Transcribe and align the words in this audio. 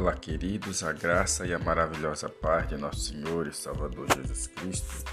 Olá, 0.00 0.14
queridos, 0.14 0.82
a 0.82 0.94
graça 0.94 1.46
e 1.46 1.52
a 1.52 1.58
maravilhosa 1.58 2.26
paz 2.26 2.66
de 2.70 2.78
nosso 2.78 3.00
Senhor 3.00 3.46
e 3.46 3.52
Salvador 3.52 4.06
Jesus 4.16 4.46
Cristo. 4.46 5.04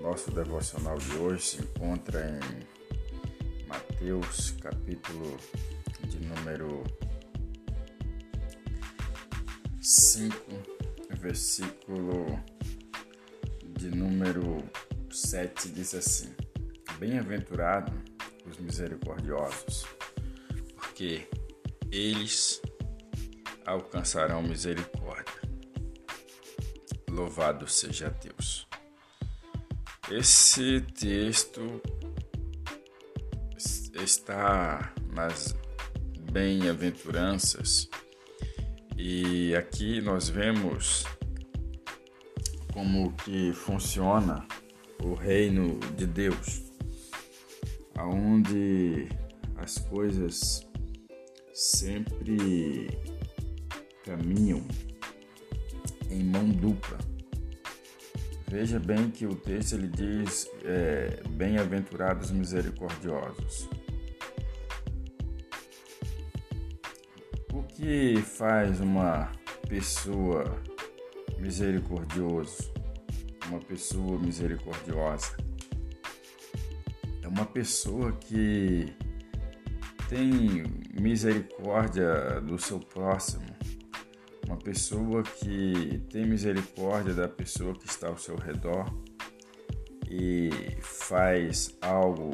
Nosso 0.00 0.30
devocional 0.30 0.96
de 0.96 1.16
hoje 1.16 1.42
se 1.42 1.56
encontra 1.60 2.38
em 2.38 3.66
Mateus, 3.66 4.52
capítulo 4.62 5.36
de 6.04 6.20
número 6.20 6.84
5, 9.82 10.36
versículo 11.18 12.38
de 13.76 13.90
número 13.90 14.62
7, 15.10 15.68
diz 15.70 15.96
assim: 15.96 16.32
Bem-aventurado 16.96 17.92
os 18.46 18.56
misericordiosos, 18.58 19.84
porque 20.76 21.26
eles 21.90 22.62
alcançarão 23.70 24.42
misericórdia. 24.42 25.40
Louvado 27.08 27.68
seja 27.68 28.10
Deus. 28.10 28.66
Esse 30.10 30.80
texto 30.80 31.80
está 33.94 34.92
nas 35.12 35.54
bem-aventuranças 36.32 37.88
e 38.96 39.54
aqui 39.54 40.00
nós 40.00 40.28
vemos 40.28 41.04
como 42.72 43.12
que 43.12 43.52
funciona 43.52 44.46
o 45.02 45.14
reino 45.14 45.78
de 45.96 46.06
Deus, 46.06 46.62
aonde 47.96 49.08
as 49.56 49.78
coisas 49.78 50.66
sempre 51.52 52.88
caminham 54.04 54.66
em 56.10 56.24
mão 56.24 56.48
dupla. 56.48 56.98
Veja 58.48 58.80
bem 58.80 59.10
que 59.10 59.26
o 59.26 59.34
texto 59.34 59.74
ele 59.74 59.86
diz: 59.86 60.50
é, 60.64 61.22
bem-aventurados 61.30 62.32
misericordiosos. 62.32 63.68
O 67.52 67.62
que 67.62 68.16
faz 68.22 68.80
uma 68.80 69.30
pessoa 69.68 70.60
misericordioso, 71.38 72.72
uma 73.46 73.60
pessoa 73.60 74.18
misericordiosa? 74.18 75.36
É 77.22 77.28
uma 77.28 77.46
pessoa 77.46 78.12
que 78.12 78.92
tem 80.08 80.64
misericórdia 81.00 82.40
do 82.40 82.58
seu 82.58 82.80
próximo, 82.80 83.46
uma 84.50 84.56
pessoa 84.56 85.22
que 85.22 86.02
tem 86.10 86.26
misericórdia 86.26 87.14
da 87.14 87.28
pessoa 87.28 87.72
que 87.72 87.86
está 87.86 88.08
ao 88.08 88.18
seu 88.18 88.34
redor 88.34 88.92
e 90.10 90.50
faz 90.80 91.78
algo 91.80 92.32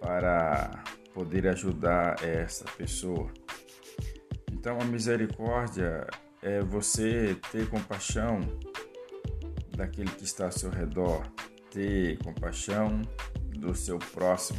para 0.00 0.82
poder 1.14 1.46
ajudar 1.46 2.16
essa 2.24 2.64
pessoa. 2.76 3.30
Então, 4.50 4.80
a 4.80 4.84
misericórdia 4.84 6.08
é 6.42 6.60
você 6.60 7.36
ter 7.52 7.68
compaixão 7.68 8.40
daquele 9.76 10.10
que 10.10 10.24
está 10.24 10.46
ao 10.46 10.52
seu 10.52 10.70
redor, 10.70 11.22
ter 11.70 12.18
compaixão 12.18 13.00
do 13.56 13.76
seu 13.76 14.00
próximo. 14.00 14.58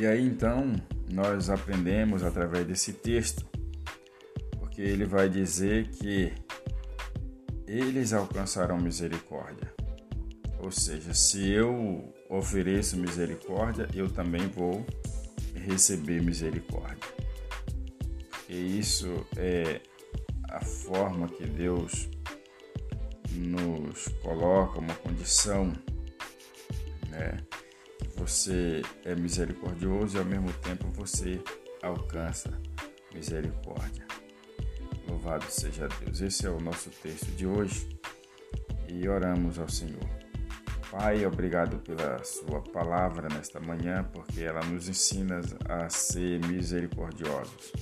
E 0.00 0.06
aí 0.06 0.26
então 0.26 0.72
nós 1.12 1.50
aprendemos 1.50 2.24
através 2.24 2.66
desse 2.66 2.92
texto 2.92 3.48
que 4.78 4.82
ele 4.82 5.06
vai 5.06 5.28
dizer 5.28 5.88
que 5.88 6.32
eles 7.66 8.12
alcançarão 8.12 8.78
misericórdia. 8.78 9.74
Ou 10.60 10.70
seja, 10.70 11.12
se 11.12 11.50
eu 11.50 12.14
ofereço 12.30 12.96
misericórdia, 12.96 13.88
eu 13.92 14.08
também 14.08 14.46
vou 14.46 14.86
receber 15.52 16.22
misericórdia. 16.22 17.12
E 18.48 18.78
isso 18.78 19.26
é 19.36 19.80
a 20.48 20.60
forma 20.60 21.26
que 21.26 21.44
Deus 21.44 22.08
nos 23.32 24.06
coloca 24.22 24.78
uma 24.78 24.94
condição, 24.94 25.72
né? 27.10 27.36
Você 28.14 28.82
é 29.04 29.16
misericordioso 29.16 30.16
e 30.16 30.20
ao 30.20 30.24
mesmo 30.24 30.52
tempo 30.62 30.86
você 30.92 31.42
alcança 31.82 32.56
misericórdia. 33.12 34.06
Louvado 35.28 35.52
seja 35.52 35.86
Deus. 36.00 36.22
Esse 36.22 36.46
é 36.46 36.50
o 36.50 36.58
nosso 36.58 36.88
texto 36.88 37.26
de 37.32 37.46
hoje 37.46 37.86
e 38.88 39.06
oramos 39.06 39.58
ao 39.58 39.68
Senhor. 39.68 40.08
Pai, 40.90 41.26
obrigado 41.26 41.76
pela 41.80 42.24
Sua 42.24 42.62
palavra 42.62 43.28
nesta 43.28 43.60
manhã, 43.60 44.08
porque 44.14 44.40
ela 44.40 44.64
nos 44.64 44.88
ensina 44.88 45.42
a 45.68 45.90
ser 45.90 46.40
misericordiosos 46.46 47.72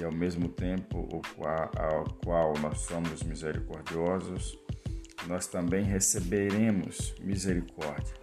e 0.00 0.04
ao 0.04 0.10
mesmo 0.10 0.48
tempo 0.48 1.00
o 1.00 1.20
qual, 1.36 1.70
ao 1.76 2.04
qual 2.24 2.54
nós 2.58 2.80
somos 2.80 3.22
misericordiosos, 3.22 4.58
nós 5.26 5.46
também 5.46 5.84
receberemos 5.84 7.14
misericórdia, 7.20 8.14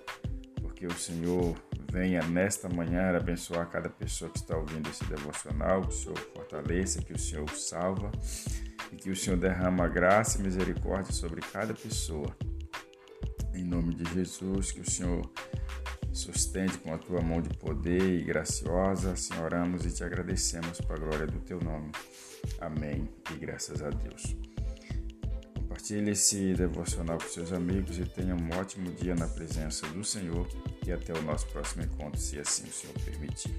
porque 0.64 0.88
o 0.88 0.94
Senhor 0.98 1.56
venha 1.92 2.22
nesta 2.24 2.70
manhã 2.70 3.16
abençoar 3.16 3.70
cada 3.70 3.90
pessoa 3.90 4.32
que 4.32 4.38
está 4.38 4.56
ouvindo 4.58 4.90
esse 4.90 5.04
devocional, 5.06 5.82
que 5.82 5.90
o 5.90 5.92
Senhor 5.92 6.18
fortaleça, 6.34 7.02
que 7.02 7.14
o 7.14 7.20
Senhor 7.20 7.50
salva 7.50 8.10
e 8.92 8.96
que 8.96 9.10
o 9.10 9.16
Senhor 9.16 9.38
derrama 9.38 9.88
graça 9.90 10.40
e 10.40 10.44
misericórdia 10.44 11.12
sobre 11.12 11.42
cada 11.42 11.74
pessoa. 11.74 12.34
Em 13.54 13.64
nome 13.66 13.94
de 13.94 14.12
Jesus, 14.14 14.72
que 14.72 14.80
o 14.80 14.90
Senhor 14.90 15.30
sustente 16.14 16.78
com 16.78 16.94
a 16.94 16.98
tua 16.98 17.22
mão 17.22 17.42
de 17.42 17.50
poder 17.58 18.22
e 18.22 18.24
graciosa. 18.24 19.12
Assim 19.12 19.38
oramos 19.40 19.86
e 19.86 19.92
te 19.92 20.04
agradecemos 20.04 20.80
para 20.80 20.96
a 20.96 21.00
glória 21.00 21.28
do 21.28 21.40
teu 21.42 21.60
nome. 21.60 21.92
Amém 22.60 23.10
e 23.34 23.38
graças 23.38 23.82
a 23.82 23.90
Deus. 23.90 24.41
Compartilhe 25.82 26.12
esse 26.12 26.54
devocional 26.54 27.18
com 27.18 27.28
seus 27.28 27.52
amigos 27.52 27.98
e 27.98 28.06
tenha 28.06 28.36
um 28.36 28.60
ótimo 28.60 28.92
dia 28.92 29.16
na 29.16 29.28
presença 29.28 29.88
do 29.88 30.04
Senhor 30.04 30.48
e 30.86 30.92
até 30.92 31.12
o 31.12 31.22
nosso 31.24 31.48
próximo 31.48 31.84
encontro, 31.84 32.22
se 32.22 32.40
assim 32.40 32.66
o 32.66 32.72
Senhor 32.72 32.94
permitir. 33.04 33.52